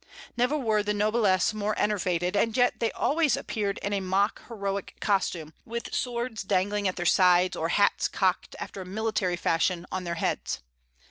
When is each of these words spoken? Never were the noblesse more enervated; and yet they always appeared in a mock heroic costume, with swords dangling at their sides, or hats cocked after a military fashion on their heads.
Never 0.35 0.57
were 0.57 0.81
the 0.81 0.95
noblesse 0.95 1.53
more 1.53 1.77
enervated; 1.77 2.35
and 2.35 2.57
yet 2.57 2.79
they 2.79 2.91
always 2.93 3.37
appeared 3.37 3.77
in 3.83 3.93
a 3.93 3.99
mock 3.99 4.41
heroic 4.47 4.95
costume, 4.99 5.53
with 5.63 5.93
swords 5.93 6.41
dangling 6.41 6.87
at 6.87 6.95
their 6.95 7.05
sides, 7.05 7.55
or 7.55 7.69
hats 7.69 8.07
cocked 8.07 8.55
after 8.59 8.81
a 8.81 8.85
military 8.87 9.35
fashion 9.35 9.85
on 9.91 10.03
their 10.03 10.15
heads. 10.15 10.61